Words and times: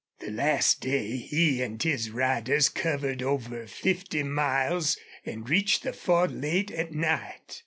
The 0.17 0.31
last 0.31 0.81
day 0.81 1.17
he 1.17 1.61
and 1.61 1.79
his 1.83 2.09
riders 2.09 2.69
covered 2.69 3.21
over 3.21 3.67
fifty 3.67 4.23
miles 4.23 4.97
and 5.27 5.47
reached 5.47 5.83
the 5.83 5.93
Ford 5.93 6.31
late 6.31 6.71
at 6.71 6.91
night. 6.91 7.59